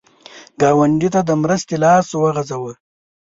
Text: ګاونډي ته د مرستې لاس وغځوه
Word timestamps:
ګاونډي 0.61 1.09
ته 1.13 1.21
د 1.27 1.31
مرستې 1.41 1.75
لاس 1.83 2.07
وغځوه 2.13 2.73